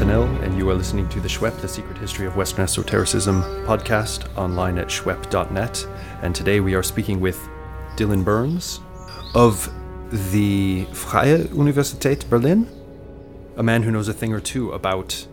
[0.00, 4.76] And you are listening to the SHWEP, The Secret History of Western Esotericism podcast online
[4.76, 5.86] at shwep.net.
[6.20, 7.48] And today we are speaking with
[7.94, 8.80] Dylan Burns
[9.36, 9.72] of
[10.32, 12.68] the Freie Universität Berlin,
[13.56, 15.28] a man who knows a thing or two about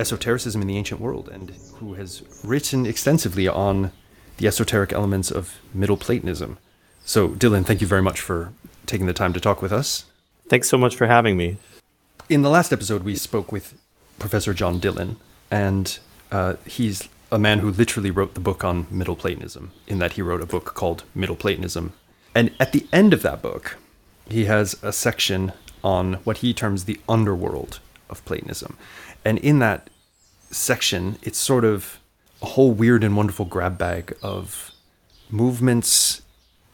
[0.00, 3.92] esotericism in the ancient world and who has written extensively on
[4.38, 6.56] the esoteric elements of Middle Platonism.
[7.04, 8.54] So, Dylan, thank you very much for
[8.86, 10.06] taking the time to talk with us.
[10.48, 11.58] Thanks so much for having me.
[12.28, 13.72] In the last episode, we spoke with
[14.18, 15.16] Professor John Dillon,
[15.50, 15.98] and
[16.30, 20.20] uh, he's a man who literally wrote the book on Middle Platonism, in that he
[20.20, 21.94] wrote a book called Middle Platonism.
[22.34, 23.78] And at the end of that book,
[24.28, 28.76] he has a section on what he terms the underworld of Platonism.
[29.24, 29.88] And in that
[30.50, 31.98] section, it's sort of
[32.42, 34.72] a whole weird and wonderful grab bag of
[35.30, 36.20] movements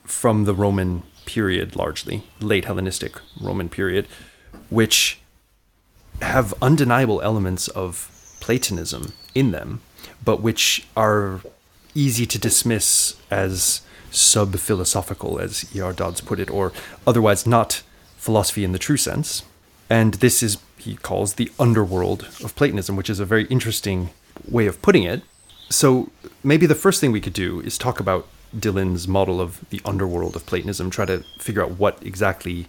[0.02, 4.08] from the Roman period, largely, late Hellenistic Roman period,
[4.68, 5.20] which
[6.22, 9.80] have undeniable elements of Platonism in them,
[10.24, 11.40] but which are
[11.94, 15.92] easy to dismiss as sub philosophical, as E.R.
[15.92, 16.72] Dodds put it, or
[17.06, 17.82] otherwise not
[18.16, 19.42] philosophy in the true sense.
[19.90, 24.10] And this is, he calls, the underworld of Platonism, which is a very interesting
[24.48, 25.22] way of putting it.
[25.68, 26.10] So
[26.42, 30.36] maybe the first thing we could do is talk about Dillon's model of the underworld
[30.36, 32.68] of Platonism, try to figure out what exactly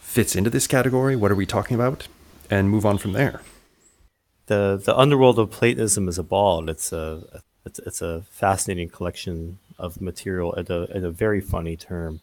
[0.00, 2.08] fits into this category, what are we talking about,
[2.50, 3.42] and move on from there.
[4.46, 6.68] The the underworld of Platonism is a ball.
[6.68, 11.76] It's a it's, it's a fascinating collection of material and a, and a very funny
[11.76, 12.20] term.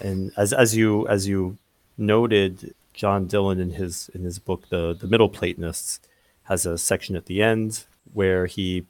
[0.00, 1.58] And as as you as you
[1.98, 6.00] noted, John Dillon in his in his book the the Middle Platonists
[6.44, 8.86] has a section at the end where he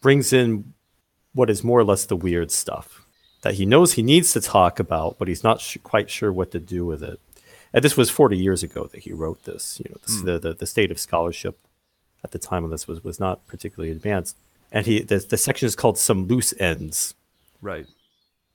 [0.00, 0.72] brings in
[1.34, 3.04] what is more or less the weird stuff
[3.42, 6.50] that he knows he needs to talk about, but he's not sh- quite sure what
[6.50, 7.20] to do with it.
[7.72, 9.80] And this was 40 years ago that he wrote this.
[9.84, 10.24] You know, this, mm.
[10.24, 11.58] the, the, the state of scholarship
[12.24, 14.36] at the time of this was was not particularly advanced.
[14.72, 17.14] And he the, the section is called "Some Loose Ends."
[17.60, 17.86] Right.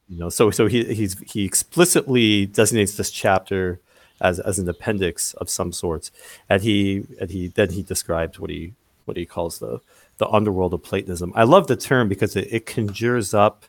[0.08, 3.80] You know, so so he he's he explicitly designates this chapter
[4.22, 6.12] as as an appendix of some sorts,
[6.50, 8.74] and he and he then he describes what he
[9.06, 9.81] what he calls the
[10.18, 11.34] the underworld of Platonism.
[11.36, 13.66] I love the term because it, it conjures up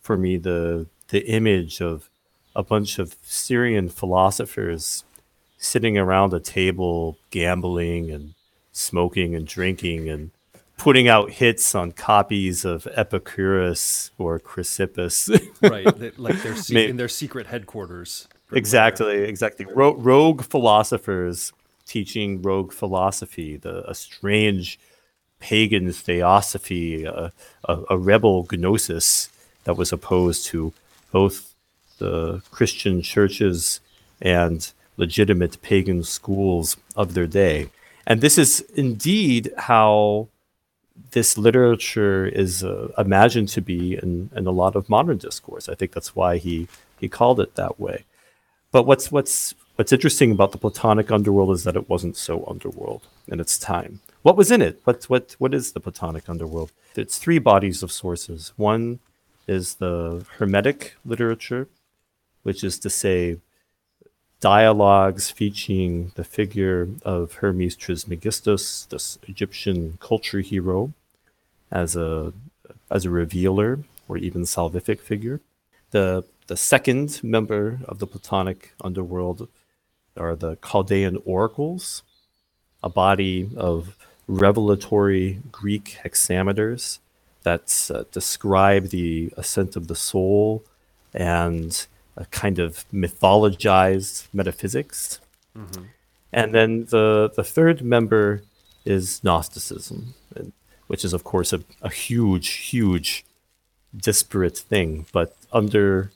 [0.00, 2.10] for me the the image of
[2.56, 5.04] a bunch of Syrian philosophers
[5.58, 8.34] sitting around a table gambling and
[8.72, 10.30] smoking and drinking and
[10.76, 15.30] putting out hits on copies of Epicurus or Chrysippus.
[15.62, 18.28] right, like they're se- in their secret headquarters.
[18.52, 19.66] Exactly, exactly.
[19.66, 21.52] Ro- rogue philosophers
[21.86, 24.78] teaching rogue philosophy, the a strange
[25.40, 27.32] pagan theosophy, a,
[27.64, 29.28] a, a rebel gnosis
[29.64, 30.72] that was opposed to
[31.12, 31.53] both
[31.98, 33.80] the Christian churches
[34.20, 37.70] and legitimate pagan schools of their day.
[38.06, 40.28] And this is indeed how
[41.10, 45.68] this literature is uh, imagined to be in, in a lot of modern discourse.
[45.68, 46.68] I think that's why he,
[47.00, 48.04] he called it that way.
[48.70, 53.06] But what's, what's, what's interesting about the Platonic underworld is that it wasn't so underworld
[53.26, 54.00] in its time.
[54.22, 54.80] What was in it?
[54.84, 56.72] What, what, what is the Platonic underworld?
[56.96, 58.52] It's three bodies of sources.
[58.56, 59.00] One
[59.46, 61.68] is the Hermetic literature,
[62.44, 63.38] which is to say,
[64.40, 70.92] dialogues featuring the figure of Hermes Trismegistus, this Egyptian culture hero,
[71.72, 72.32] as a
[72.90, 75.40] as a revealer or even salvific figure.
[75.90, 79.48] The the second member of the Platonic underworld
[80.16, 82.02] are the Chaldean oracles,
[82.82, 83.96] a body of
[84.28, 86.98] revelatory Greek hexameters
[87.42, 90.64] that uh, describe the ascent of the soul
[91.14, 95.20] and a kind of mythologized metaphysics.
[95.56, 95.84] Mm-hmm.
[96.32, 98.42] And then the, the third member
[98.84, 100.14] is Gnosticism,
[100.86, 103.24] which is, of course, a, a huge, huge,
[103.96, 105.06] disparate thing.
[105.12, 106.10] But under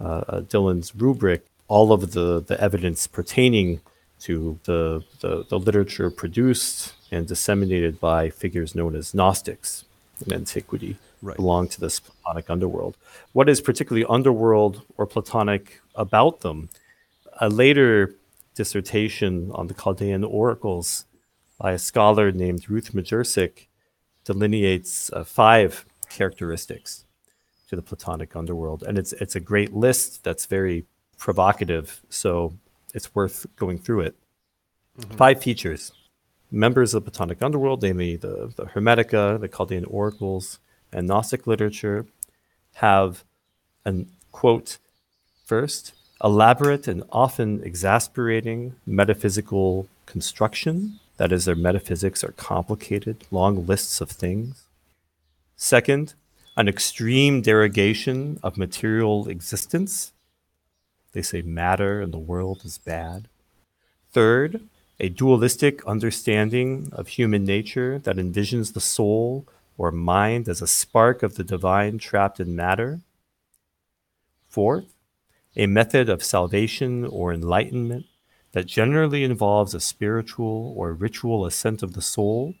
[0.00, 3.80] uh, Dillon's rubric, all of the, the evidence pertaining
[4.20, 9.84] to the, the, the literature produced and disseminated by figures known as Gnostics
[10.26, 11.36] in antiquity right.
[11.36, 12.96] belong to this Platonic underworld.
[13.32, 16.68] What is particularly underworld or Platonic about them?
[17.40, 18.14] A later
[18.54, 21.06] dissertation on the Chaldean oracles
[21.58, 23.66] by a scholar named Ruth Majercik
[24.24, 27.04] delineates uh, five characteristics
[27.68, 30.84] to the Platonic underworld, and it's it's a great list that's very
[31.16, 32.02] provocative.
[32.10, 32.54] So
[32.94, 34.16] it's worth going through it.
[34.98, 35.16] Mm-hmm.
[35.16, 35.92] Five features.
[36.54, 40.58] Members of the Platonic underworld, namely the, the Hermetica, the Chaldean oracles,
[40.92, 42.06] and Gnostic literature
[42.74, 43.24] have,
[43.86, 44.76] an quote,
[45.46, 51.00] first, elaborate and often exasperating metaphysical construction.
[51.16, 54.66] That is, their metaphysics are complicated, long lists of things.
[55.56, 56.14] Second,
[56.56, 60.12] an extreme derogation of material existence.
[61.12, 63.28] They say matter and the world is bad.
[64.12, 64.60] Third,
[65.00, 69.46] a dualistic understanding of human nature that envisions the soul
[69.78, 73.00] or mind as a spark of the divine trapped in matter.
[74.48, 74.94] Fourth,
[75.56, 78.06] a method of salvation or enlightenment
[78.52, 82.54] that generally involves a spiritual or ritual ascent of the soul.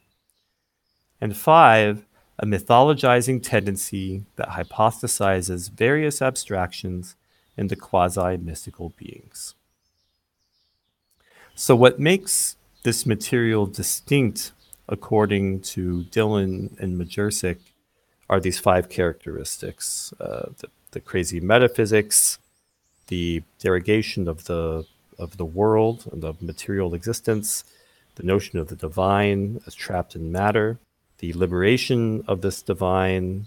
[1.20, 2.04] And five,
[2.38, 7.14] a mythologizing tendency that hypothesizes various abstractions
[7.56, 9.54] into quasi mystical beings.
[11.62, 14.50] So, what makes this material distinct,
[14.88, 17.58] according to Dillon and Majercik,
[18.28, 22.40] are these five characteristics uh, the, the crazy metaphysics,
[23.06, 24.86] the derogation of the
[25.20, 27.62] of the world and of material existence,
[28.16, 30.80] the notion of the divine as trapped in matter,
[31.18, 33.46] the liberation of this divine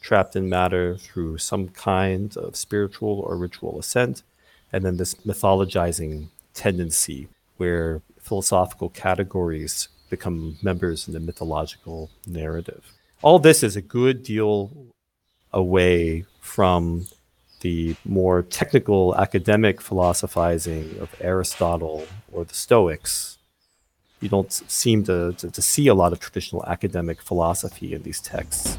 [0.00, 4.24] trapped in matter through some kind of spiritual or ritual ascent,
[4.72, 12.92] and then this mythologizing tendency where philosophical categories become members in the mythological narrative.
[13.22, 14.70] All this is a good deal
[15.52, 17.06] away from
[17.60, 23.38] the more technical academic philosophizing of Aristotle or the Stoics
[24.22, 28.20] you don't seem to, to, to see a lot of traditional academic philosophy in these
[28.20, 28.78] texts.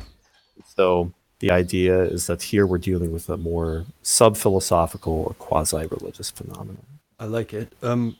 [0.75, 5.85] So the idea is that here we're dealing with a more sub philosophical or quasi
[5.85, 6.85] religious phenomenon.
[7.19, 7.73] I like it.
[7.83, 8.15] Um,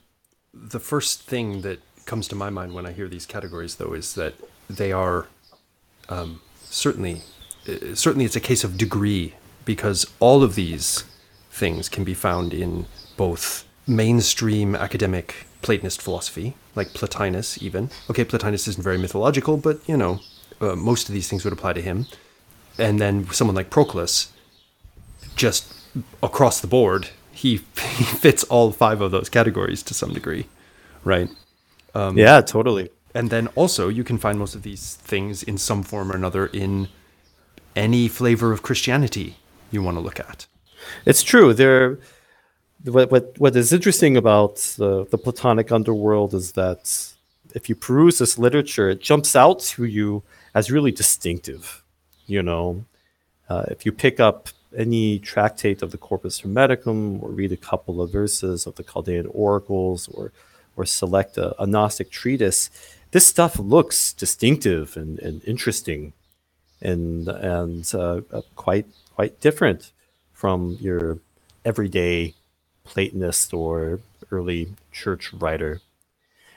[0.54, 4.14] the first thing that comes to my mind when I hear these categories, though, is
[4.14, 4.34] that
[4.68, 5.26] they are
[6.08, 7.22] um, certainly
[7.68, 9.34] uh, certainly it's a case of degree
[9.64, 11.04] because all of these
[11.50, 12.86] things can be found in
[13.16, 17.88] both mainstream academic Platonist philosophy, like Plotinus, even.
[18.10, 20.20] Okay, Plotinus isn't very mythological, but you know,
[20.60, 22.06] uh, most of these things would apply to him.
[22.76, 24.32] And then someone like Proclus,
[25.36, 25.72] just
[26.22, 27.56] across the board, he,
[27.96, 30.46] he fits all five of those categories to some degree,
[31.04, 31.28] right?
[31.94, 32.90] Um, yeah, totally.
[33.14, 36.46] And then also, you can find most of these things in some form or another
[36.46, 36.88] in
[37.76, 39.36] any flavor of Christianity
[39.70, 40.46] you want to look at.
[41.06, 41.54] It's true.
[41.54, 41.98] There
[42.84, 47.12] what what what is interesting about the, the Platonic underworld is that
[47.54, 50.22] if you peruse this literature, it jumps out to you
[50.54, 51.82] as really distinctive.
[52.26, 52.84] You know,
[53.48, 58.00] uh, if you pick up any tractate of the Corpus Hermeticum or read a couple
[58.00, 60.32] of verses of the Chaldean oracles or
[60.76, 62.68] or select a, a Gnostic treatise,
[63.12, 66.12] this stuff looks distinctive and, and interesting
[66.82, 68.20] and and uh,
[68.56, 69.92] quite quite different
[70.32, 71.18] from your
[71.64, 72.34] everyday
[72.84, 74.00] Platonist or
[74.30, 75.80] early church writer.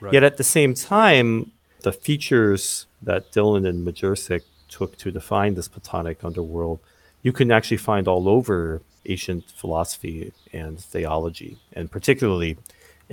[0.02, 0.14] Right.
[0.14, 5.68] Yet at the same time, the features that Dillon and Majercik took to define this
[5.68, 6.80] Platonic underworld,
[7.28, 8.82] you can actually find all over
[9.14, 10.32] ancient philosophy
[10.62, 12.52] and theology, and particularly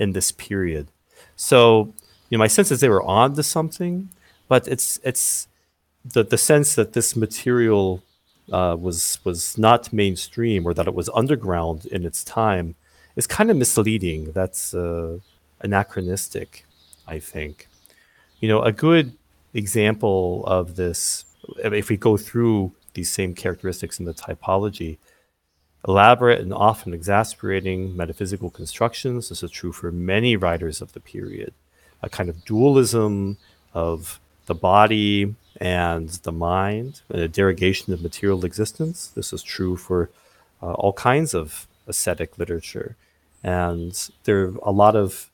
[0.03, 0.85] in this period.
[1.49, 1.59] So,
[2.29, 3.93] you know, my sense is they were on to something,
[4.51, 5.25] but it's it's
[6.13, 7.85] the the sense that this material
[8.57, 12.67] uh, was was not mainstream or that it was underground in its time
[13.19, 14.21] is kind of misleading.
[14.39, 15.19] That's uh,
[15.67, 16.49] anachronistic,
[17.15, 17.67] I think.
[18.39, 19.07] You know, a good
[19.63, 20.21] example
[20.57, 20.99] of this,
[21.81, 22.59] if we go through
[22.95, 24.97] these same characteristics in the typology,
[25.87, 29.29] elaborate and often exasperating metaphysical constructions.
[29.29, 31.53] This is true for many writers of the period.
[32.01, 33.37] A kind of dualism
[33.73, 39.07] of the body and the mind, a derogation of material existence.
[39.07, 40.09] This is true for
[40.61, 42.95] uh, all kinds of ascetic literature.
[43.43, 45.29] And there are a lot of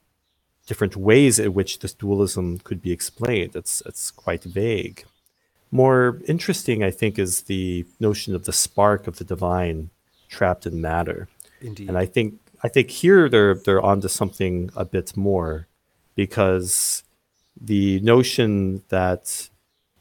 [0.68, 3.56] different ways in which this dualism could be explained.
[3.56, 5.06] It's, it's quite vague.
[5.72, 9.90] More interesting, I think, is the notion of the spark of the divine
[10.28, 11.30] trapped in matter.
[11.62, 11.90] Indeed.
[11.90, 15.68] And I think I think here they're they're onto something a bit more
[16.16, 17.04] because
[17.60, 19.50] the notion that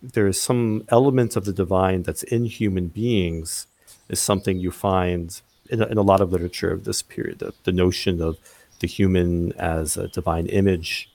[0.03, 3.67] there is some element of the divine that's in human beings
[4.09, 7.39] is something you find in a, in a lot of literature of this period.
[7.39, 8.39] The, the, notion of
[8.81, 11.11] the human as a divine image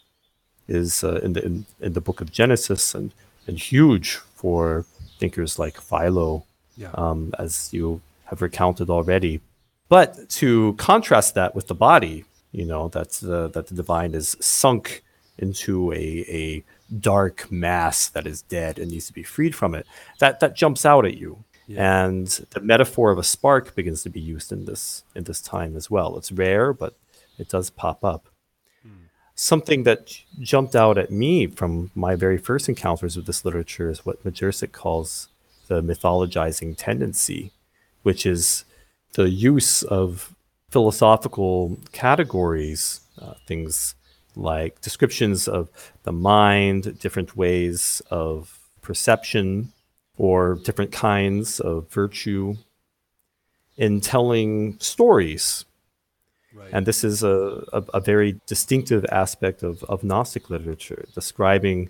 [0.68, 3.14] is uh, in the in, in, the book of Genesis and
[3.48, 4.86] and huge for
[5.20, 6.46] thinkers like Philo,
[6.78, 6.92] yeah.
[6.96, 9.42] um, as you have recounted already.
[9.90, 14.36] But to contrast that with the body, you know that the, that the divine is
[14.40, 15.04] sunk
[15.38, 16.64] into a a
[17.00, 19.86] dark mass that is dead and needs to be freed from it.
[20.20, 21.44] That that jumps out at you
[21.78, 25.76] And the metaphor of a spark begins to be used in this in this time
[25.76, 26.18] as well.
[26.18, 26.96] It's rare, but
[27.38, 28.28] it does pop up.
[29.38, 34.06] Something that jumped out at me from my very first encounters with this literature is
[34.06, 35.28] what Majercik calls
[35.68, 37.52] the mythologizing tendency,
[38.04, 38.64] which is
[39.14, 40.34] the use of
[40.70, 43.96] philosophical categories, uh, things
[44.38, 45.70] like descriptions of
[46.04, 49.74] the mind, different ways of perception,
[50.18, 52.56] or different kinds of virtue
[53.76, 55.66] in telling stories.
[56.72, 61.90] And this is a, a, a, very distinctive aspect of, of Gnostic literature, describing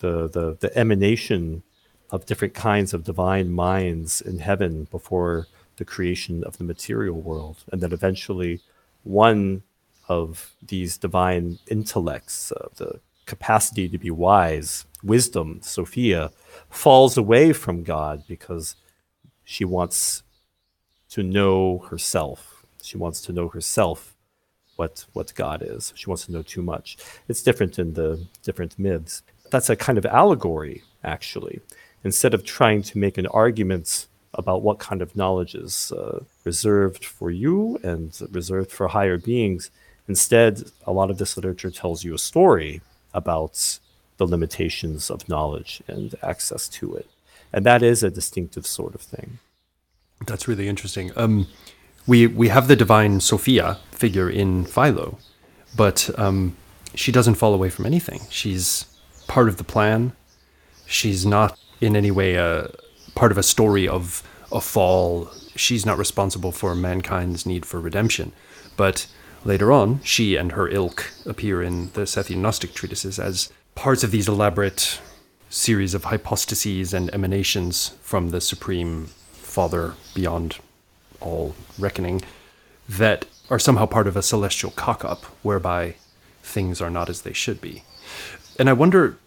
[0.00, 1.62] the, the, the emanation
[2.10, 7.64] of different kinds of divine minds in heaven before the creation of the material world.
[7.72, 8.60] And then eventually,
[9.02, 9.62] one
[10.08, 16.30] of these divine intellects, uh, the capacity to be wise, wisdom, Sophia,
[16.68, 18.76] falls away from God because
[19.44, 20.22] she wants
[21.10, 22.51] to know herself.
[22.82, 24.14] She wants to know herself
[24.76, 25.92] what what God is.
[25.96, 26.96] She wants to know too much.
[27.28, 29.22] It's different in the different myths.
[29.50, 31.60] That's a kind of allegory, actually.
[32.04, 37.04] Instead of trying to make an argument about what kind of knowledge is uh, reserved
[37.04, 39.70] for you and reserved for higher beings,
[40.08, 42.80] instead, a lot of this literature tells you a story
[43.12, 43.78] about
[44.16, 47.08] the limitations of knowledge and access to it.
[47.52, 49.38] And that is a distinctive sort of thing.
[50.26, 51.12] That's really interesting.
[51.16, 51.46] Um,
[52.06, 55.18] we we have the divine Sophia figure in Philo,
[55.76, 56.56] but um,
[56.94, 58.20] she doesn't fall away from anything.
[58.30, 58.86] She's
[59.28, 60.12] part of the plan.
[60.86, 62.70] She's not in any way a
[63.14, 65.30] part of a story of a fall.
[65.56, 68.32] She's not responsible for mankind's need for redemption.
[68.76, 69.06] But
[69.44, 74.10] later on, she and her ilk appear in the Sethian Gnostic treatises as parts of
[74.10, 75.00] these elaborate
[75.50, 80.58] series of hypostases and emanations from the Supreme Father beyond
[81.26, 82.22] all reckoning
[82.88, 85.94] that are somehow part of a celestial cock up whereby
[86.42, 87.84] things are not as they should be.
[88.58, 89.18] And I wonder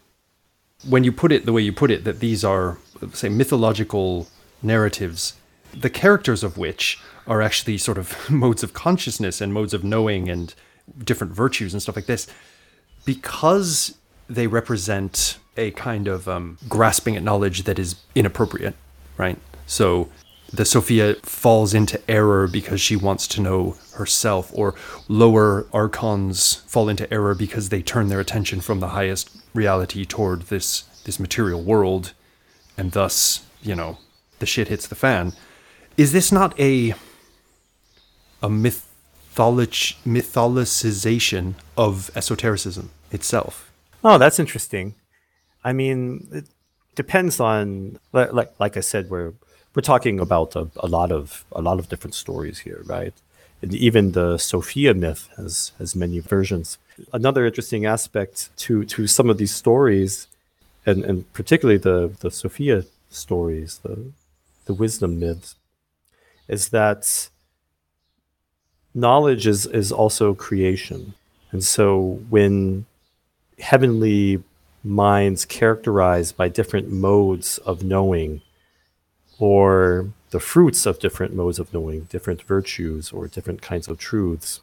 [0.88, 2.78] when you put it the way you put it, that these are,
[3.14, 4.28] say, mythological
[4.62, 5.34] narratives,
[5.74, 10.30] the characters of which are actually sort of modes of consciousness and modes of knowing
[10.30, 10.54] and
[11.04, 12.28] different virtues and stuff like this,
[13.06, 13.98] because
[14.30, 18.76] they represent a kind of um, grasping at knowledge that is inappropriate,
[19.18, 19.38] right?
[19.66, 20.10] So
[20.56, 24.76] the Sophia falls into error because she wants to know herself, or
[25.08, 30.44] lower archons fall into error because they turn their attention from the highest reality toward
[30.44, 32.14] this this material world,
[32.78, 34.00] and thus, you know,
[34.40, 35.34] the shit hits the fan.
[35.98, 36.94] Is this not a
[38.42, 43.72] a mythology mytholicization of esotericism itself?
[44.04, 44.96] Oh, that's interesting.
[45.64, 46.46] I mean, it
[46.96, 49.34] depends on like like I said, we're
[49.76, 53.14] we're talking about a, a lot of a lot of different stories here, right?
[53.62, 56.78] And even the Sophia myth has has many versions.
[57.12, 60.28] Another interesting aspect to to some of these stories,
[60.86, 64.12] and, and particularly the the Sophia stories, the
[64.66, 65.56] the wisdom myths,
[66.48, 67.30] is that
[68.94, 71.14] knowledge is is also creation.
[71.52, 72.86] And so when
[73.60, 74.44] heavenly
[74.84, 78.42] minds characterized by different modes of knowing
[79.40, 84.62] or the fruits of different modes of knowing, different virtues or different kinds of truths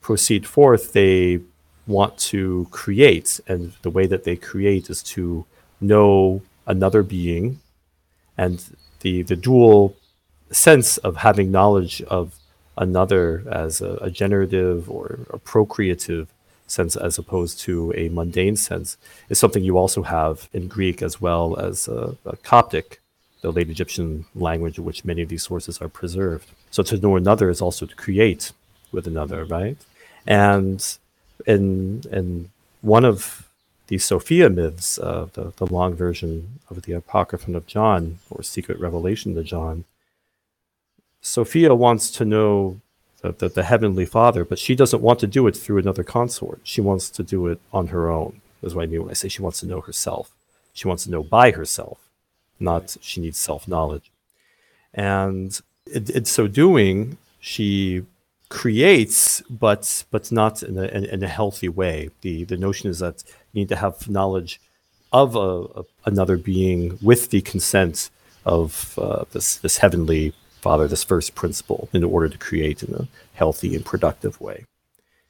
[0.00, 1.40] proceed forth, they
[1.86, 3.40] want to create.
[3.46, 5.44] And the way that they create is to
[5.80, 7.60] know another being.
[8.36, 8.64] And
[9.00, 9.96] the, the dual
[10.50, 12.38] sense of having knowledge of
[12.76, 16.28] another as a, a generative or a procreative
[16.66, 18.96] sense as opposed to a mundane sense
[19.28, 23.00] is something you also have in Greek as well as a Coptic,
[23.40, 26.50] the late Egyptian language in which many of these sources are preserved.
[26.70, 28.52] So to know another is also to create
[28.92, 29.78] with another, right?
[30.26, 30.84] And
[31.46, 33.48] in in one of
[33.88, 38.78] the Sophia myths, uh, the, the long version of the Apocryphon of John or Secret
[38.78, 39.84] Revelation to John,
[41.20, 42.80] Sophia wants to know
[43.22, 46.60] the, the, the, Heavenly Father, but she doesn't want to do it through another consort.
[46.62, 48.40] She wants to do it on her own.
[48.62, 50.30] That's what I mean when I say she wants to know herself.
[50.74, 51.98] She wants to know by herself,
[52.60, 54.10] not she needs self knowledge.
[54.94, 55.58] And
[55.92, 58.04] in, so doing, she
[58.48, 62.10] creates, but but not in a, in, in, a healthy way.
[62.22, 63.22] The the notion is that
[63.52, 64.60] you need to have knowledge
[65.12, 68.10] of a, a, another being with the consent
[68.44, 73.08] of uh, this this heavenly Father, this first principle, in order to create in a
[73.34, 74.64] healthy and productive way.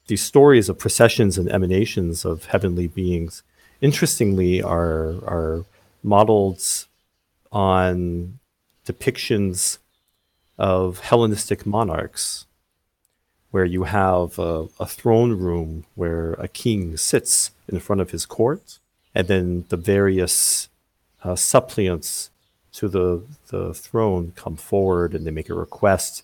[0.07, 3.43] These stories of processions and emanations of heavenly beings,
[3.79, 5.65] interestingly, are, are
[6.01, 6.63] modeled
[7.51, 8.39] on
[8.85, 9.79] depictions
[10.57, 12.45] of Hellenistic monarchs,
[13.51, 18.25] where you have a, a, throne room where a king sits in front of his
[18.25, 18.79] court,
[19.15, 20.69] and then the various
[21.23, 22.29] uh, suppliants
[22.73, 26.23] to the, the throne come forward and they make a request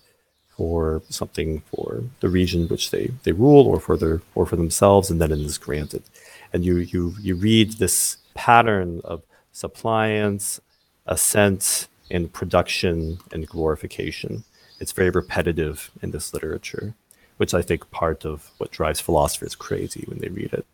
[0.56, 5.10] for something for the region which they, they rule or for their or for themselves,
[5.10, 6.02] and then it is granted.
[6.52, 10.60] And you you you read this pattern of suppliance,
[11.06, 14.44] ascent, and production and glorification.
[14.78, 16.94] It's very repetitive in this literature,
[17.36, 20.66] which I think part of what drives philosophers crazy when they read it.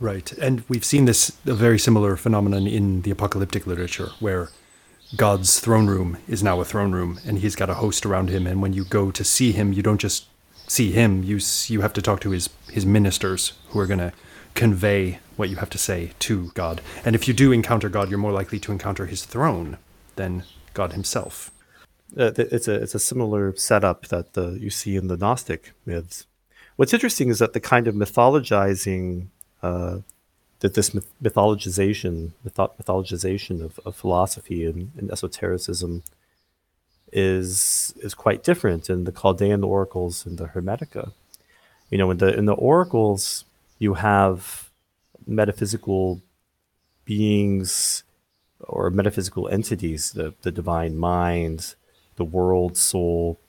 [0.00, 0.32] Right.
[0.32, 4.48] And we've seen this a very similar phenomenon in the apocalyptic literature where
[5.16, 8.46] God's throne room is now a throne room and he's got a host around him
[8.46, 10.26] and when you go to see him you don't just
[10.66, 14.12] see him you you have to talk to his his ministers who are going to
[14.54, 16.80] convey what you have to say to God.
[17.04, 19.78] And if you do encounter God you're more likely to encounter his throne
[20.16, 20.44] than
[20.74, 21.50] God himself.
[22.16, 26.26] Uh, it's a it's a similar setup that uh, you see in the Gnostic myths.
[26.76, 29.28] What's interesting is that the kind of mythologizing
[29.62, 29.98] uh,
[30.60, 36.02] that this myth- mythologization mytho- mythologization of, of philosophy and, and, esotericism
[37.12, 41.12] is is quite different in the Chaldean oracles and the Hermetica.
[41.90, 43.44] You know, in the in the oracles,
[43.82, 44.70] you have
[45.26, 46.22] metaphysical
[47.04, 48.04] beings
[48.60, 51.74] or metaphysical entities, the, the divine mind,
[52.16, 53.40] the world soul,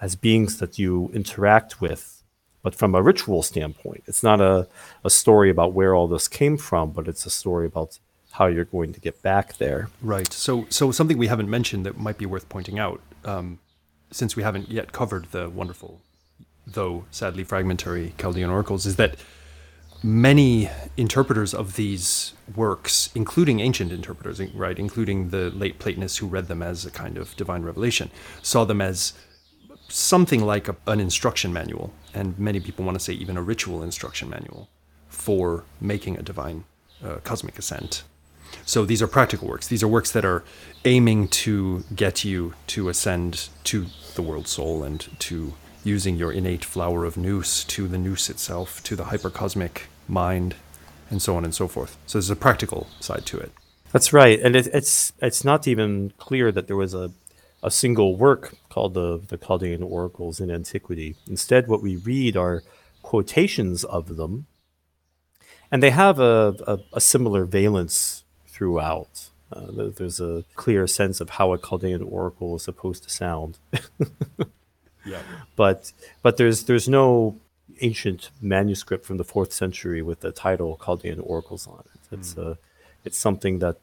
[0.00, 2.22] as beings that you interact with,
[2.62, 4.02] but from a ritual standpoint.
[4.06, 4.66] It's not a,
[5.04, 7.98] a story about where all this came from, but it's a story about
[8.32, 9.88] how you're going to get back there.
[10.02, 10.32] Right.
[10.32, 13.58] So, so something we haven't mentioned that might be worth pointing out, um,
[14.10, 16.00] since we haven't yet covered the wonderful,
[16.66, 19.16] though sadly fragmentary Chaldean oracles, is that
[20.06, 26.46] many interpreters of these works, including ancient interpreters, right, including the late Platonists who read
[26.46, 28.08] them as a kind of divine revelation,
[28.40, 29.14] saw them as
[29.88, 33.82] something like a, an instruction manual, and many people want to say even a ritual
[33.82, 34.68] instruction manual
[35.08, 36.62] for making a divine
[37.04, 38.04] uh, cosmic ascent.
[38.64, 39.66] So these are practical works.
[39.66, 40.44] These are works that are
[40.84, 46.64] aiming to get you to ascend to the world soul and to using your innate
[46.64, 50.54] flower of nous to the nous itself, to the hypercosmic mind,
[51.10, 51.96] and so on and so forth.
[52.06, 53.52] So there's a practical side to it.
[53.92, 57.12] That's right, and it, it's it's not even clear that there was a
[57.62, 61.16] a single work called the the Chaldean Oracles in antiquity.
[61.28, 62.62] Instead, what we read are
[63.02, 64.46] quotations of them,
[65.70, 69.30] and they have a, a, a similar valence throughout.
[69.52, 73.58] Uh, there's a clear sense of how a Chaldean oracle is supposed to sound.
[75.06, 75.22] Yeah.
[75.54, 75.92] But
[76.22, 77.36] but there's there's no
[77.80, 82.00] ancient manuscript from the fourth century with the title Chaldean Oracles on it.
[82.12, 82.52] It's mm.
[82.52, 82.54] uh,
[83.04, 83.76] it's something that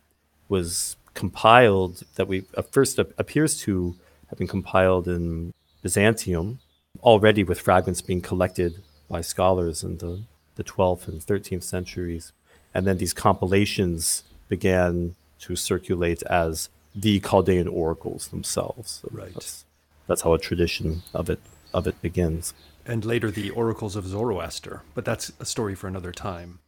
[0.50, 3.96] was compiled that we at first appears to
[4.28, 6.60] have been compiled in Byzantium,
[7.02, 10.24] already with fragments being collected by scholars in the,
[10.56, 12.32] the 12th and 13th centuries.
[12.74, 19.04] And then these compilations began to circulate as the Chaldean oracles themselves.
[19.12, 19.34] right.
[19.34, 19.66] That's,
[20.08, 21.40] that's how a tradition of it
[21.74, 22.54] of it begins.
[22.86, 26.60] And later the oracles of Zoroaster, but that's a story for another time.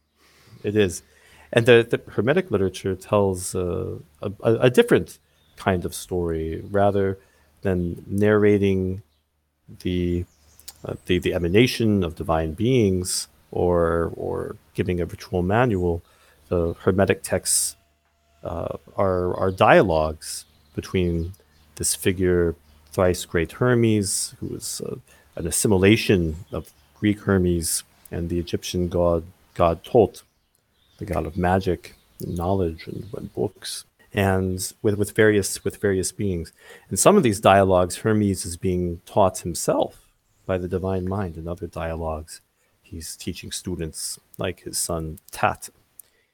[0.62, 1.02] It is,
[1.52, 5.18] and the, the Hermetic literature tells uh, a, a, different
[5.56, 7.18] kind of story rather
[7.62, 9.02] than narrating
[9.80, 10.24] the
[10.84, 16.02] uh, the, the emanation of divine beings or or giving a ritual manual.
[16.48, 17.76] The Hermetic texts
[18.42, 21.32] uh, are are dialogues between
[21.76, 22.54] this figure
[22.92, 24.96] thrice great Hermes, who was uh,
[25.36, 30.22] an assimilation of Greek Hermes and the Egyptian god god Thoth,
[30.98, 36.12] the god of magic, and knowledge, and, and books, and with, with various with various
[36.12, 36.52] beings.
[36.90, 40.06] In some of these dialogues, Hermes is being taught himself
[40.46, 41.36] by the divine mind.
[41.36, 42.40] In other dialogues,
[42.82, 45.68] he's teaching students like his son Tat,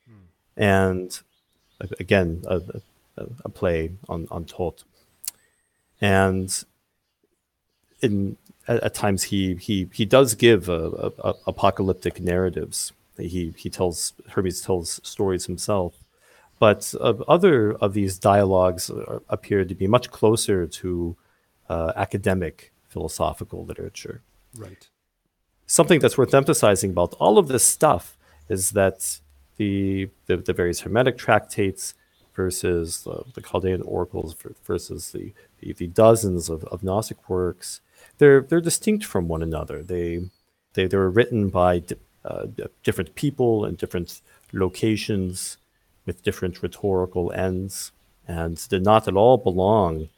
[0.06, 0.26] hmm.
[0.56, 1.20] and
[1.98, 2.60] again a,
[3.16, 4.84] a, a play on on Thoth
[6.02, 6.64] and
[8.02, 8.36] in
[8.68, 12.92] at, at, times he he he does give a, a, apocalyptic narratives.
[13.18, 15.94] He he tells Hermes tells stories himself,
[16.58, 18.90] but uh, other of these dialogues
[19.28, 21.16] appear to be much closer to
[21.68, 24.22] uh, academic philosophical literature.
[24.56, 24.88] Right.
[25.66, 28.16] Something that's worth emphasizing about all of this stuff
[28.48, 29.20] is that
[29.56, 31.94] the the, the various Hermetic tractates
[32.34, 37.80] versus the, the Chaldean oracles versus the the, the dozens of, of Gnostic works,
[38.22, 39.82] they're they're distinct from one another.
[39.82, 40.30] They
[40.74, 42.46] they they were written by di- uh,
[42.84, 44.20] different people in different
[44.52, 45.56] locations
[46.06, 47.90] with different rhetorical ends,
[48.28, 50.08] and did not at all belong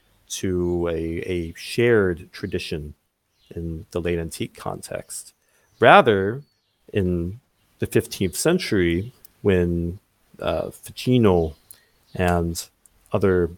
[0.41, 1.03] to a,
[1.37, 2.95] a shared tradition
[3.55, 5.33] in the late antique context.
[5.81, 6.43] Rather,
[6.93, 7.41] in
[7.79, 9.99] the 15th century, when
[10.41, 11.55] uh, Ficino
[12.15, 12.69] and
[13.13, 13.51] other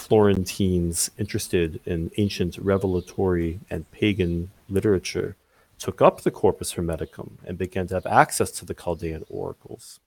[0.00, 5.36] Florentines interested in ancient revelatory and pagan literature
[5.78, 10.00] took up the Corpus Hermeticum and began to have access to the Chaldean oracles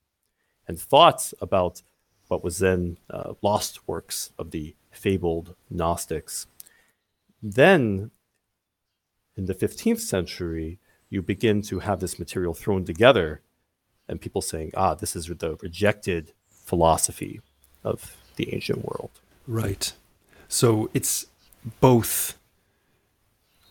[0.68, 1.84] and thoughts about
[2.28, 6.48] what was then uh, lost works of the fabled Gnostics.
[7.42, 8.10] Then,
[9.38, 10.80] in the 15th century,
[11.10, 13.42] you begin to have this material thrown together
[14.10, 17.42] and people saying, ah, this is the rejected philosophy
[17.84, 19.12] of the ancient world.
[19.48, 19.94] Right.
[20.48, 21.26] So it's
[21.82, 22.38] both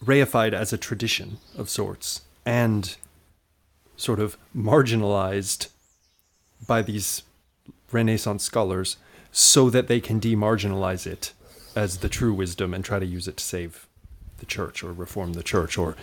[0.05, 2.97] reified as a tradition of sorts and
[3.97, 5.69] sort of marginalized
[6.67, 7.23] by these
[7.93, 8.97] Renaissance scholars
[9.31, 11.33] so that they can demarginalize it
[11.75, 13.87] as the true wisdom and try to use it to save
[14.39, 15.97] the church or reform the church or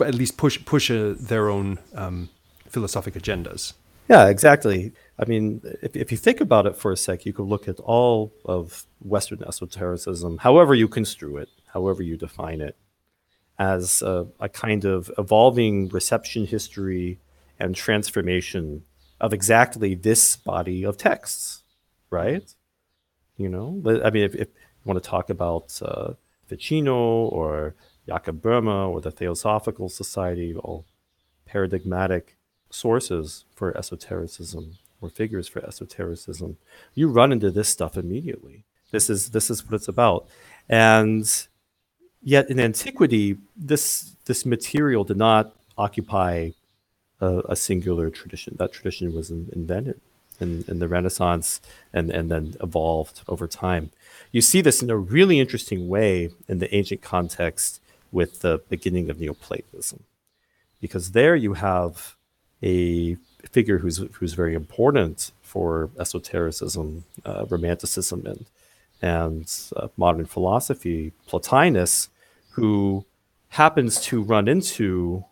[0.00, 2.28] at least push push uh, their own um,
[2.68, 3.74] philosophic agendas.
[4.10, 4.92] Yeah, exactly.
[5.20, 7.78] I mean, if, if you think about it for a sec, you could look at
[7.78, 12.76] all of Western esotericism, however you construe it, however you define it,
[13.58, 17.20] as a, a kind of evolving reception history
[17.60, 18.84] and transformation
[19.20, 21.62] of exactly this body of texts,
[22.10, 22.54] right?
[23.36, 26.14] You know, I mean, if, if you want to talk about uh,
[26.48, 26.96] Ficino
[27.26, 27.76] or
[28.08, 30.86] Jakob Böhme or the Theosophical Society, all
[31.46, 32.36] paradigmatic
[32.70, 36.56] sources for esotericism or figures for esotericism,
[36.94, 38.64] you run into this stuff immediately.
[38.90, 40.26] This is this is what it's about.
[40.68, 41.26] And
[42.22, 46.50] yet in antiquity, this this material did not occupy
[47.20, 48.56] a, a singular tradition.
[48.58, 50.00] That tradition was in, invented
[50.40, 51.60] in, in the Renaissance
[51.92, 53.90] and, and then evolved over time.
[54.32, 57.80] You see this in a really interesting way in the ancient context
[58.12, 60.04] with the beginning of Neoplatonism,
[60.80, 62.16] because there you have
[62.62, 63.16] a
[63.50, 68.46] figure who's who's very important for esotericism, uh, romanticism, and
[69.02, 72.08] and uh, modern philosophy, Plotinus,
[72.50, 73.04] who
[73.50, 75.24] happens to run into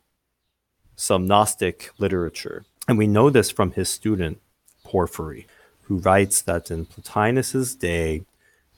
[0.97, 4.41] some Gnostic literature, and we know this from his student
[4.85, 5.47] Porphyry,
[5.83, 8.23] who writes that in Plotinus's day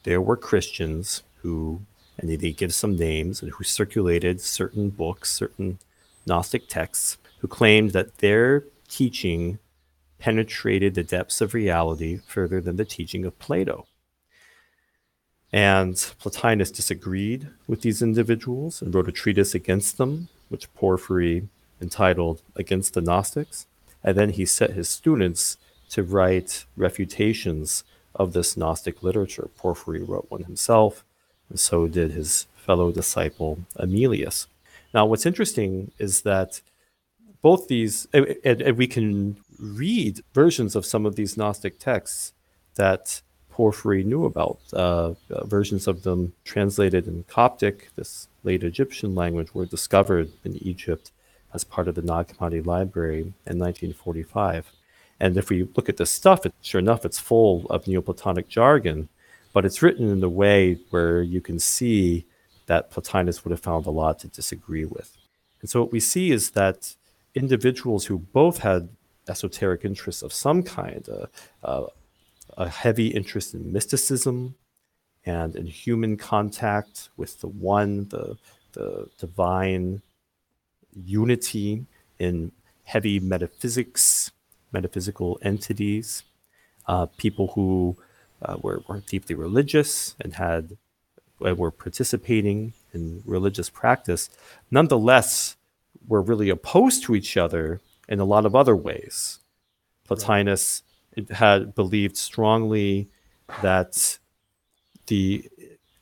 [0.03, 1.83] there were Christians who,
[2.19, 5.79] and he gives some names, and who circulated certain books, certain
[6.27, 9.59] Gnostic texts who claimed that their teaching
[10.19, 13.87] penetrated the depths of reality further than the teaching of Plato.
[15.53, 21.49] And Plotinus disagreed with these individuals and wrote a treatise against them, which Porphyry
[21.81, 23.67] entitled Against the Gnostics.
[24.05, 25.57] And then he set his students
[25.91, 27.83] to write refutations
[28.15, 29.49] of this Gnostic literature.
[29.57, 31.05] Porphyry wrote one himself,
[31.49, 34.47] and so did his fellow disciple Amelius.
[34.93, 36.61] Now, what's interesting is that
[37.43, 42.33] both these, and, and we can read versions of some of these Gnostic texts
[42.77, 49.15] that Porphyry knew about, uh, uh, versions of them translated in Coptic, this late Egyptian
[49.15, 51.13] language, were discovered in Egypt
[51.53, 54.71] as part of the Nag Hammadi Library in 1945.
[55.19, 59.09] And if we look at this stuff, it, sure enough, it's full of Neoplatonic jargon,
[59.53, 62.25] but it's written in a way where you can see
[62.67, 65.17] that Plotinus would have found a lot to disagree with.
[65.61, 66.97] And so what we see is that
[67.35, 68.89] individuals who both had
[69.29, 71.27] esoteric interests of some kind, uh,
[71.65, 71.87] uh,
[72.57, 74.55] a heavy interest in mysticism
[75.25, 78.37] and in human contact with the one, the,
[78.73, 80.03] the divine
[81.05, 81.87] unity
[82.19, 82.53] in
[82.85, 84.33] heavy metaphysics,
[84.73, 86.25] metaphysical entities,
[86.87, 87.97] uh, people who
[88.43, 90.77] uh, were, were deeply religious and had
[91.39, 94.29] were participating in religious practice,
[94.71, 95.57] nonetheless
[96.07, 99.39] were really opposed to each other in a lot of other ways.
[100.07, 100.83] Plotinus
[101.31, 103.09] had believed strongly
[103.63, 104.19] that
[105.07, 105.49] the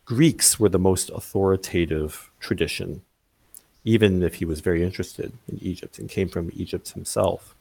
[0.05, 3.03] Greeks were the most authoritative tradition,
[3.85, 7.55] even if he was very interested in Egypt and came from Egypt himself.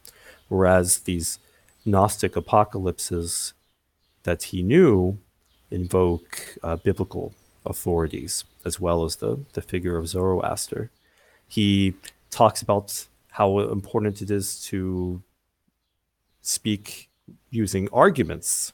[0.47, 1.39] Whereas these
[1.85, 3.53] Gnostic apocalypses
[4.23, 5.17] that he knew
[5.71, 7.33] invoke uh, biblical
[7.65, 10.89] authorities as well as the, the figure of Zoroaster.
[11.47, 11.95] He
[12.29, 15.21] talks about how important it is to
[16.41, 17.09] speak
[17.49, 18.73] using arguments,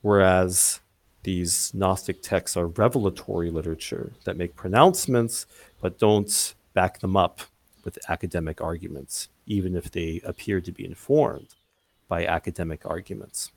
[0.00, 0.80] whereas
[1.22, 5.46] these Gnostic texts are revelatory literature that make pronouncements
[5.80, 7.40] but don't back them up
[7.84, 11.54] with academic arguments, even if they appear to be informed
[12.08, 13.50] by academic arguments.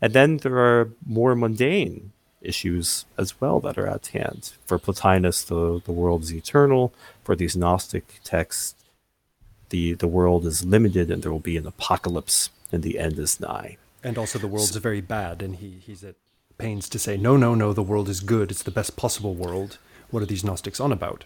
[0.00, 4.52] And then there are more mundane issues as well that are at hand.
[4.66, 6.92] For Plotinus, the, the world is eternal.
[7.22, 8.74] For these Gnostic texts,
[9.70, 13.40] the, the world is limited and there will be an apocalypse and the end is
[13.40, 13.76] nigh.
[14.02, 16.14] And also, the world's so, very bad, and he, he's at
[16.56, 18.50] pains to say, no, no, no, the world is good.
[18.50, 19.78] It's the best possible world.
[20.10, 21.24] What are these Gnostics on about?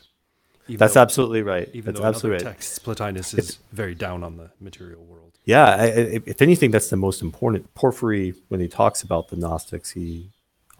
[0.68, 1.68] Even That's though, absolutely right.
[1.72, 5.32] Even That's though absolutely in other texts, Plotinus is very down on the material world.
[5.44, 7.74] Yeah, I, I, if anything, that's the most important.
[7.74, 10.30] Porphyry, when he talks about the Gnostics, he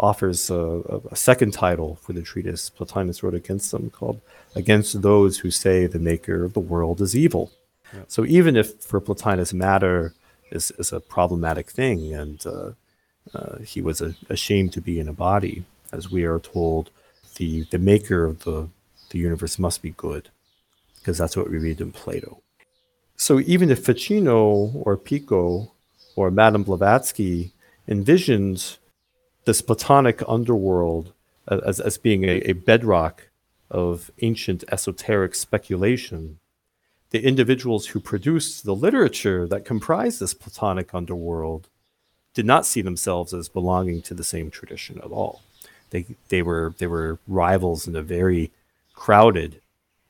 [0.03, 4.21] offers a, a, second title for the treatise Plotinus wrote against them called
[4.57, 7.53] Against Those Who Say the Maker of the World is Evil.
[7.95, 8.01] Yeah.
[8.09, 10.13] So even if for Plotinus matter
[10.51, 12.73] is, is a problematic thing and uh,
[13.33, 16.91] uh, he was a, ashamed to be in a body, as we are told,
[17.37, 18.69] the, the maker of the,
[19.11, 20.31] the universe must be good,
[20.99, 22.43] because that's what we read in Plato.
[23.17, 25.71] So even if Ficino or Pico
[26.17, 27.53] or Madame Blavatsky
[27.87, 28.79] envisioned
[29.45, 31.13] this Platonic underworld
[31.49, 33.29] as, as being a, a bedrock
[33.71, 36.39] of ancient esoteric speculation,
[37.11, 41.69] the individuals who produced the literature that comprised this Platonic underworld
[42.35, 45.43] did not see themselves as belonging to the same tradition at all.
[45.91, 48.51] They, they, were, they were rivals in a very
[48.95, 49.61] crowded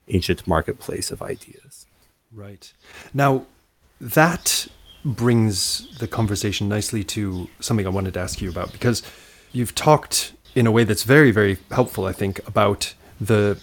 [0.09, 1.87] ancient marketplace of ideas.
[2.33, 2.73] Right.
[3.12, 3.47] Now,
[4.01, 4.68] that
[5.05, 9.03] brings the conversation nicely to something I wanted to ask you about because
[9.53, 13.59] you've talked in a way that's very, very helpful, I think, about the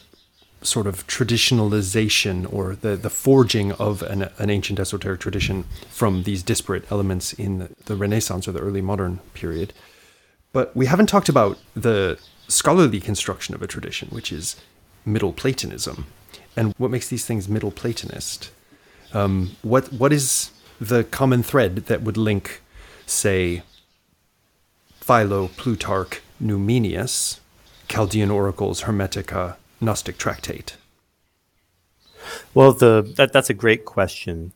[0.61, 6.43] sort of traditionalization or the, the forging of an, an ancient esoteric tradition from these
[6.43, 9.73] disparate elements in the, Renaissance or the early modern period.
[10.51, 14.55] But we haven't talked about the scholarly construction of a tradition, which is
[15.05, 16.07] Middle Platonism.
[16.57, 18.51] And what makes these things Middle Platonist?
[19.13, 22.61] Um, what what is the common thread that would link,
[23.05, 23.63] say,
[25.09, 27.39] Philo, Plutarch, Numenius,
[27.87, 30.77] Chaldean Oracles, Hermetica, Gnostic Tractate?
[32.53, 34.53] Well, the that that's a great question.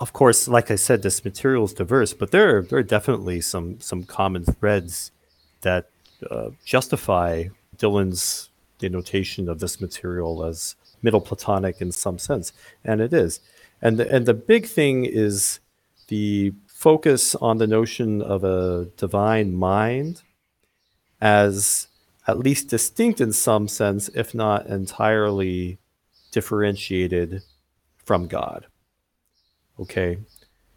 [0.00, 3.40] Of course, like I said, this material is diverse, but there are, there are definitely
[3.40, 5.12] some some common threads
[5.60, 5.90] that
[6.28, 7.44] uh, justify
[7.78, 12.52] Dillon's denotation of this material as Middle Platonic in some sense,
[12.84, 13.38] and it is.
[13.80, 15.60] And the, and the big thing is
[16.08, 16.52] the
[16.84, 20.20] focus on the notion of a divine mind
[21.18, 21.88] as
[22.26, 25.78] at least distinct in some sense, if not entirely
[26.30, 27.42] differentiated
[27.96, 28.66] from God.
[29.80, 30.18] Okay,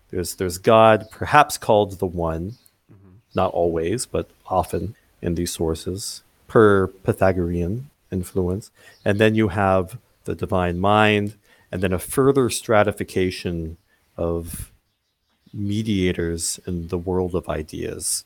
[0.10, 2.56] there's there's God, perhaps called the One,
[2.90, 3.18] mm-hmm.
[3.36, 8.72] not always, but often in these sources, per Pythagorean influence,
[9.04, 11.36] and then you have the divine mind,
[11.70, 13.76] and then a further stratification
[14.16, 14.72] of
[15.54, 18.24] mediators in the world of ideas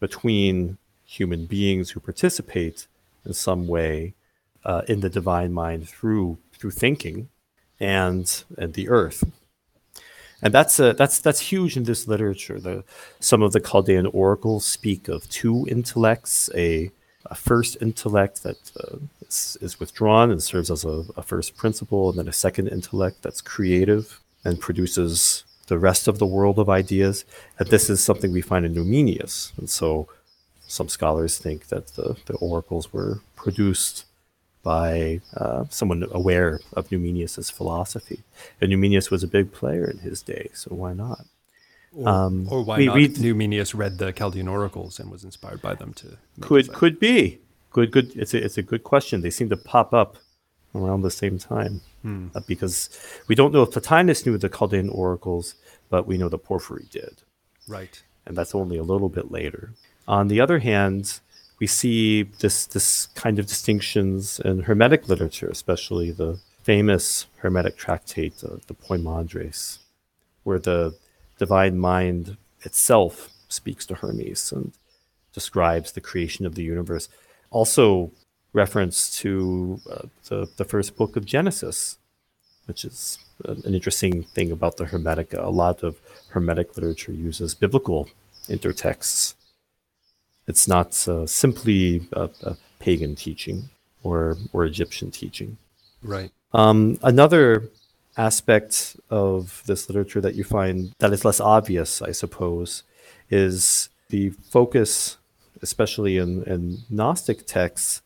[0.00, 2.86] between human beings who participate
[3.24, 4.14] in some way
[4.64, 7.28] uh, in the divine mind through through thinking
[7.80, 9.24] and and the earth.
[10.42, 12.58] And that's a, that's that's huge in this literature.
[12.58, 12.84] The
[13.20, 16.90] some of the chaldean oracles speak of two intellects a,
[17.26, 18.96] a first intellect that uh,
[19.28, 23.22] is, is withdrawn and serves as a, a first principle and then a second intellect
[23.22, 27.24] that's creative and produces the rest of the world of ideas.
[27.58, 29.56] And this is something we find in Numenius.
[29.58, 30.08] And so
[30.66, 34.06] some scholars think that the, the oracles were produced
[34.62, 38.20] by uh, someone aware of Numenius's philosophy.
[38.60, 41.26] And Numenius was a big player in his day, so why not?
[41.94, 42.96] Or, um, or why we, not?
[42.96, 46.16] Read, Numenius read the Chaldean oracles and was inspired by them to.
[46.40, 47.90] Could could be good.
[47.90, 48.12] Good.
[48.16, 49.20] It's a it's a good question.
[49.20, 50.16] They seem to pop up
[50.74, 52.28] around the same time hmm.
[52.34, 52.88] uh, because
[53.28, 55.54] we don't know if Plotinus knew the Chaldean oracles,
[55.90, 57.22] but we know that Porphyry did.
[57.68, 58.02] Right.
[58.26, 59.72] And that's only a little bit later.
[60.08, 61.20] On the other hand,
[61.58, 68.42] we see this this kind of distinctions in Hermetic literature, especially the famous Hermetic tractate,
[68.42, 69.78] uh, the Poimandres,
[70.42, 70.96] where the
[71.38, 74.72] divine mind itself speaks to Hermes and
[75.32, 77.08] describes the creation of the universe.
[77.50, 78.10] Also,
[78.52, 81.98] reference to uh, the, the first book of Genesis,
[82.66, 85.42] which is an interesting thing about the Hermetica.
[85.42, 88.08] A lot of Hermetic literature uses biblical
[88.48, 89.34] intertexts.
[90.46, 93.70] It's not uh, simply a, a, pagan teaching
[94.02, 95.56] or or Egyptian teaching.
[96.02, 96.32] Right.
[96.52, 97.70] Um, another
[98.16, 102.82] aspect of this literature that you find that is less obvious, I suppose,
[103.30, 105.16] is the focus,
[105.62, 108.01] especially in, in Gnostic texts,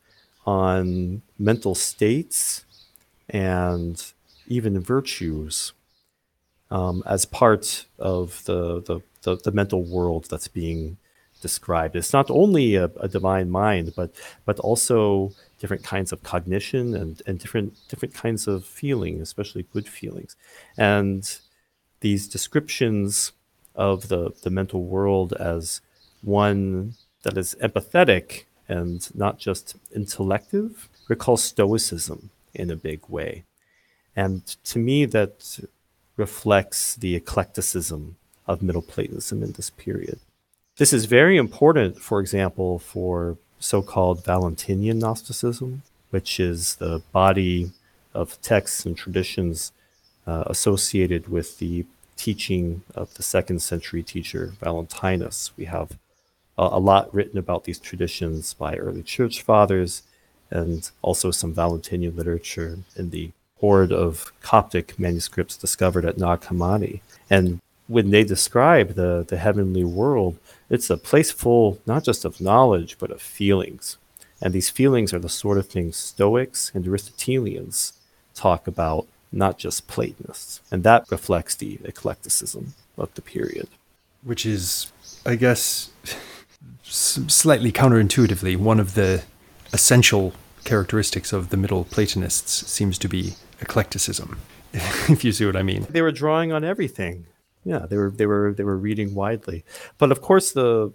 [0.47, 2.65] on mental states
[3.29, 4.13] and
[4.47, 5.73] even virtues
[6.71, 10.97] um, as part of the, the, the, the, mental world that's being
[11.41, 11.97] described.
[11.97, 14.11] It's not only a, a divine mind, but
[14.45, 19.89] but also different kinds of cognition and, and different different kinds of feeling, especially good
[19.89, 20.37] feelings.
[20.77, 21.39] And
[22.01, 23.33] these descriptions
[23.75, 25.81] of the, the mental world as
[26.23, 33.45] one that is empathetic and not just intellective recalls Stoicism in a big way.
[34.15, 35.61] And to me, that
[36.17, 40.19] reflects the eclecticism of Middle Platonism in this period.
[40.79, 47.73] This is very important, for example, for so called Valentinian Gnosticism, which is the body
[48.15, 49.73] of texts and traditions
[50.27, 51.85] uh, associated with the
[52.17, 55.53] teaching of the second century teacher Valentinus.
[55.57, 55.99] We have
[56.59, 60.03] a, lot written about these traditions by early church fathers
[60.51, 67.01] and also some Valentinian literature in the hoard of Coptic manuscripts discovered at Nag Hammadi.
[67.29, 70.39] And when they describe the, the heavenly world,
[70.69, 73.99] it's a place full not just of knowledge, but of feelings.
[74.43, 77.95] And these feelings are the sort of things Stoics and Aristotelians
[78.35, 80.61] talk about, not just Platonists.
[80.71, 83.69] And that reflects the eclecticism of the period.
[84.23, 84.93] Which is,
[85.25, 85.91] I guess,
[86.83, 89.25] slightly counterintuitively, one of the
[89.73, 90.33] essential
[90.65, 94.39] characteristics of the Middle Platonists seems to be eclecticism,
[94.73, 95.87] if you see what I mean.
[95.91, 97.27] They were drawing on everything
[97.67, 99.65] yeah, they were they were they were reading widely.
[99.99, 100.93] But of course, the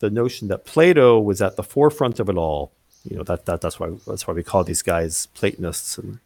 [0.00, 2.72] the notion that Plato was at the forefront of it all,
[3.04, 6.18] you know, that, that that's why that's why we call these guys Platonists and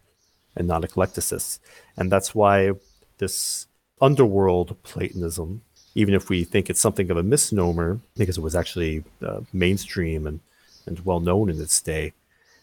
[0.56, 1.58] and not eclecticists,
[1.94, 2.72] and that's why
[3.18, 3.66] this
[4.00, 5.60] underworld Platonism,
[5.94, 10.26] even if we think it's something of a misnomer because it was actually uh, mainstream
[10.26, 10.40] and
[10.86, 12.12] and well known in its day,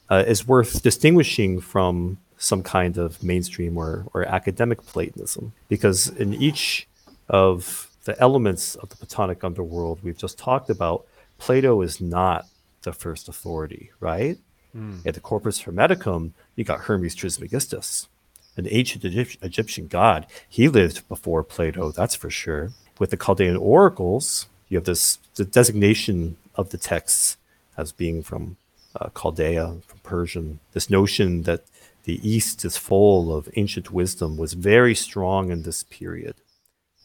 [0.10, 6.34] uh, is worth distinguishing from some kind of mainstream or, or academic Platonism because in
[6.34, 6.88] each
[7.28, 11.06] of the elements of the Platonic underworld we've just talked about,
[11.38, 12.46] Plato is not
[12.84, 14.38] the first authority, right?
[14.76, 15.06] Mm.
[15.06, 18.08] At the Corpus Hermeticum, you got Hermes Trismegistus,
[18.56, 20.26] an ancient Egyptian god.
[20.48, 22.72] He lived before Plato, that's for sure.
[23.00, 27.38] With the Chaldean oracles, you have this the designation of the texts
[27.78, 28.58] as being from
[28.96, 30.60] uh, Chaldea, from Persian.
[30.74, 31.64] This notion that
[32.04, 36.36] the East is full of ancient wisdom was very strong in this period.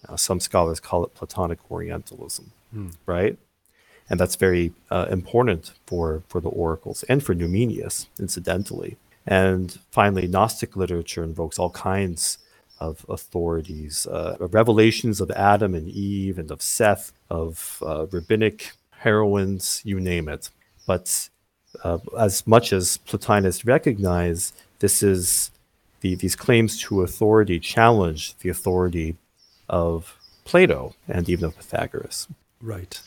[0.09, 2.93] Uh, some scholars call it Platonic Orientalism, mm.
[3.07, 3.39] right?
[4.11, 8.97] And that's very uh, important for, for the oracles and for Numenius, incidentally.
[9.27, 12.39] And finally, Gnostic literature invokes all kinds
[12.89, 18.59] of authorities, uh, revelations of Adam and Eve and of Seth, of uh, rabbinic
[19.05, 20.51] heroines, you name it.
[20.87, 21.07] But
[21.83, 25.51] uh, as much as Plotinus recognized, this is
[26.01, 29.17] the, these claims to authority challenge the authority
[29.69, 32.29] of Plato and even of Pythagoras.
[32.61, 33.01] Right.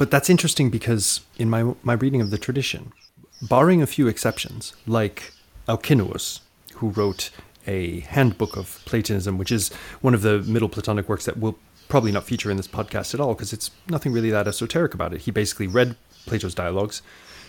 [0.00, 2.92] But that's interesting because in my, my reading of the tradition,
[3.40, 5.32] barring a few exceptions, like
[5.66, 6.40] Alcinous,
[6.74, 7.30] who wrote
[7.66, 12.12] a handbook of Platonism, which is one of the Middle Platonic works that will probably
[12.12, 15.22] not feature in this podcast at all because it's nothing really that esoteric about it.
[15.22, 15.96] He basically read
[16.26, 17.02] Plato's dialogues,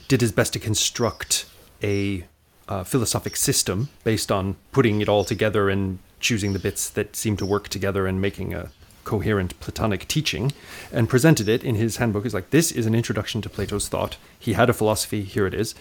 [0.07, 1.45] did his best to construct
[1.81, 2.25] a
[2.67, 7.37] uh, philosophic system based on putting it all together and choosing the bits that seem
[7.37, 8.71] to work together and making a
[9.05, 10.51] coherent Platonic teaching,
[10.91, 12.23] and presented it in his handbook.
[12.23, 14.17] He's like, this is an introduction to Plato's thought.
[14.37, 15.75] He had a philosophy, here it is.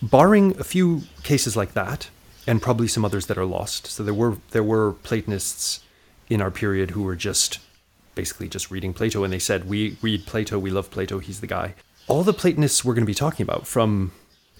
[0.00, 2.08] Barring a few cases like that,
[2.46, 3.86] and probably some others that are lost.
[3.86, 5.80] So there were there were Platonists
[6.28, 7.58] in our period who were just
[8.14, 11.46] basically just reading Plato, and they said, "We read Plato, we love Plato, he's the
[11.46, 11.74] guy."
[12.08, 14.12] All the Platonists we're going to be talking about, from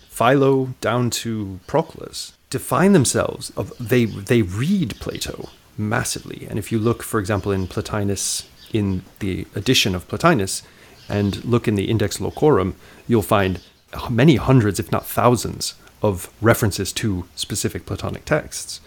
[0.08, 6.46] Philo down to Proclus, define themselves of they they read Plato massively.
[6.48, 10.62] And if you look, for example, in Plotinus in the edition of Plotinus
[11.08, 12.74] and look in the Index Locorum,
[13.08, 13.60] you'll find
[14.08, 18.80] many hundreds, if not thousands, of references to specific Platonic texts.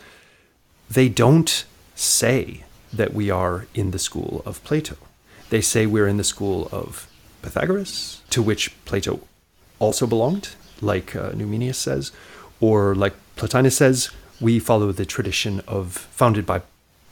[0.89, 1.65] They don't
[1.95, 4.97] say that we are in the school of Plato.
[5.49, 7.07] They say we're in the school of
[7.41, 9.19] Pythagoras, to which Plato
[9.79, 12.11] also belonged, like uh, Numenius says,
[12.59, 14.09] or like Plotinus says,
[14.39, 16.61] we follow the tradition of founded by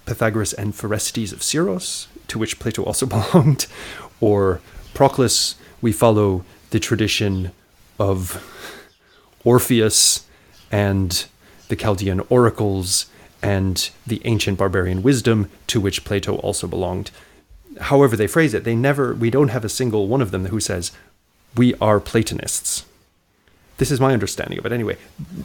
[0.05, 3.67] Pythagoras and Pherecydes of Syros, to which Plato also belonged,
[4.19, 4.61] or
[4.93, 7.51] Proclus, we follow the tradition
[7.99, 8.41] of
[9.43, 10.25] Orpheus
[10.71, 11.25] and
[11.67, 13.07] the Chaldean oracles
[13.41, 17.11] and the ancient barbarian wisdom to which Plato also belonged.
[17.79, 20.59] However they phrase it, they never we don't have a single one of them who
[20.59, 20.91] says
[21.55, 22.85] we are Platonists.
[23.77, 24.97] This is my understanding of it anyway.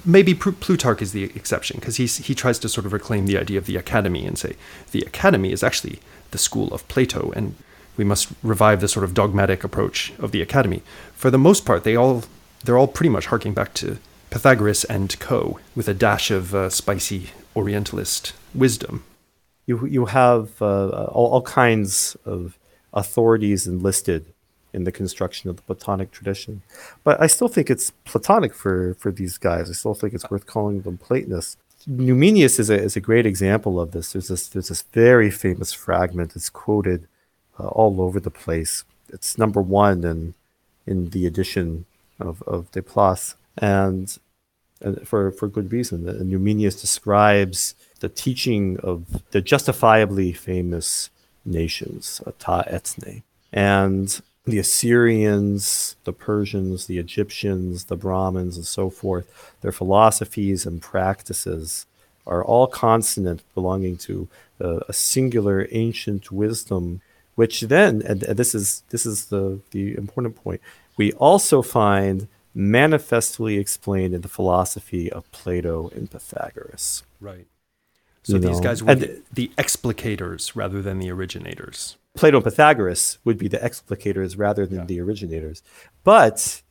[0.05, 3.65] Maybe Plutarch is the exception because he tries to sort of reclaim the idea of
[3.65, 4.57] the academy and say
[4.91, 6.01] the academy is actually
[6.33, 7.55] the school of Plato and
[7.97, 10.83] we must revive the sort of dogmatic approach of the academy.
[11.15, 12.25] For the most part, they all
[12.67, 13.99] they're all pretty much harking back to
[14.31, 19.05] Pythagoras and co, with a dash of uh, spicy Orientalist wisdom.
[19.67, 22.59] You you have uh, all, all kinds of
[22.93, 24.27] authorities enlisted
[24.73, 26.63] in the construction of the Platonic tradition,
[27.03, 29.71] but I still think it's Platonic for for these guys.
[29.71, 31.57] I still think it's worth calling them Platonists.
[31.89, 34.13] Numenius is a, is a great example of this.
[34.13, 36.35] There's this there's this very famous fragment.
[36.35, 37.07] It's quoted
[37.59, 38.85] uh, all over the place.
[39.09, 40.35] It's number one in
[40.85, 41.87] in the edition
[42.19, 44.19] of of Place, and,
[44.81, 46.09] and for for good reason.
[46.09, 51.11] And Numenius describes the teaching of the justifiably famous
[51.45, 58.91] nations, uh, ta ethne, and the Assyrians, the Persians, the Egyptians, the Brahmins, and so
[58.91, 61.87] forth, their philosophies and practices
[62.27, 64.29] are all consonant belonging to
[64.61, 67.01] uh, a singular ancient wisdom,
[67.35, 70.61] which then, and, and this is this is the the important point,
[70.97, 77.03] we also find manifestly explained in the philosophy of Plato and Pythagoras.
[77.21, 77.47] Right.
[78.23, 81.97] So You these know, guys were the, the explicators rather than the originators.
[82.17, 85.63] Plato and Pythagoras would be the explicators rather than the originators.
[86.03, 86.63] But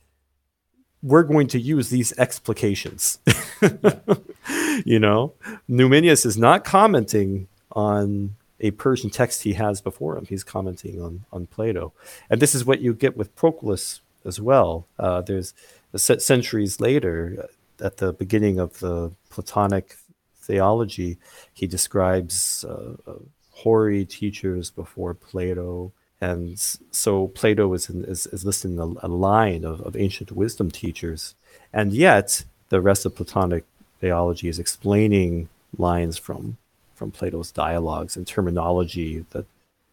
[1.02, 3.20] we're going to use these explications.
[4.84, 5.34] you know,
[5.70, 10.26] Numenius is not commenting on a Persian text he has before him.
[10.26, 11.92] He's commenting on, on Plato.
[12.28, 14.86] And this is what you get with Proclus as well.
[14.98, 15.54] Uh, there's
[15.96, 17.48] centuries later,
[17.80, 19.96] at the beginning of the Platonic
[20.40, 21.18] theology,
[21.52, 23.14] he describes uh, uh,
[23.50, 25.92] hoary teachers before Plato.
[26.20, 26.58] And
[26.90, 31.34] so Plato is, in, is, is a, a line of, of ancient wisdom teachers.
[31.72, 33.64] And yet, the rest of Platonic
[34.00, 35.48] theology is explaining
[35.78, 36.56] lines from,
[36.94, 39.46] from Plato's dialogues and terminology that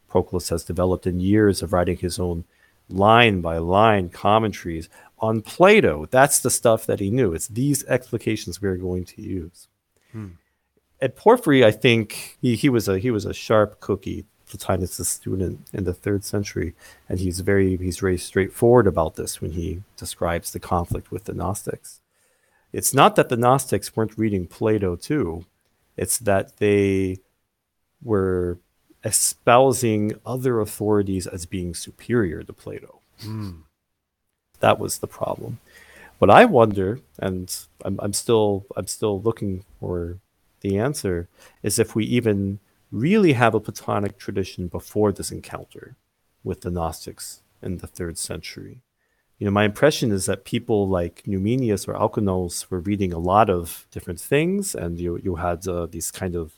[0.10, 2.46] Proclus has developed in years of writing his own
[2.94, 4.90] line by line commentaries
[5.20, 6.06] on Plato.
[6.10, 7.34] That's the stuff that he knew.
[7.34, 9.68] It's these explications we're going to use.
[10.12, 10.28] Hmm.
[11.02, 14.26] At Porphyry, I think he, he was a he was a sharp cookie.
[14.46, 16.76] Plotinus, a student in the third century,
[17.10, 21.34] and he's very he's very straightforward about this when he describes the conflict with the
[21.34, 22.02] Gnostics.
[22.72, 25.46] It's not that the Gnostics weren't reading Plato too;
[25.98, 27.20] it's that they
[28.04, 28.60] were
[29.04, 33.00] espousing other authorities as being superior to Plato.
[34.60, 35.60] That was the problem.
[36.20, 40.20] What I wonder, and I'm, I'm still I'm still looking for
[40.62, 41.28] the answer,
[41.62, 42.60] is if we even
[42.92, 45.96] really have a Platonic tradition before this encounter
[46.44, 48.82] with the Gnostics in the third century.
[49.40, 53.50] You know, my impression is that people like Numenius or Alcinous were reading a lot
[53.50, 56.54] of different things, and you you had uh, these kind of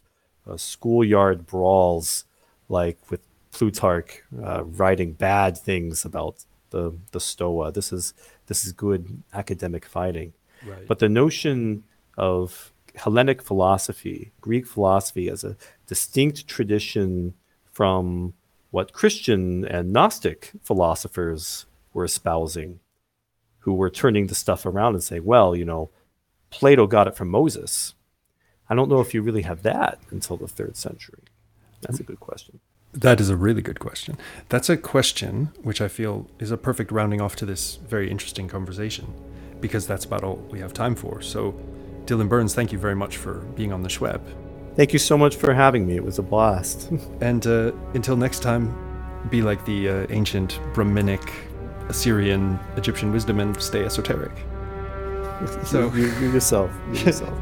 [0.47, 2.25] uh, schoolyard brawls,
[2.69, 7.71] like with Plutarch uh, writing bad things about the the Stoa.
[7.71, 8.13] This is
[8.47, 10.33] this is good academic fighting.
[10.65, 10.87] Right.
[10.87, 11.83] But the notion
[12.17, 15.57] of Hellenic philosophy, Greek philosophy, as a
[15.87, 17.33] distinct tradition
[17.71, 18.33] from
[18.71, 22.79] what Christian and Gnostic philosophers were espousing,
[23.59, 25.89] who were turning the stuff around and saying, well, you know,
[26.49, 27.95] Plato got it from Moses.
[28.69, 31.23] I don't know if you really have that until the third century.
[31.87, 32.59] That's a good question.
[32.93, 34.17] That is a really good question.
[34.49, 38.47] That's a question which I feel is a perfect rounding off to this very interesting
[38.47, 39.13] conversation
[39.59, 41.21] because that's about all we have time for.
[41.21, 41.53] So,
[42.05, 44.21] Dylan Burns, thank you very much for being on the SHWEP.
[44.75, 45.95] Thank you so much for having me.
[45.95, 46.91] It was a blast.
[47.21, 48.73] And uh, until next time,
[49.29, 51.33] be like the uh, ancient Brahminic,
[51.89, 54.31] Assyrian, Egyptian wisdom and stay esoteric.
[55.65, 56.71] So- you, you, you yourself.
[56.93, 57.37] You yourself.